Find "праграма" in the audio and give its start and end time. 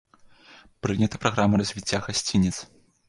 1.25-1.55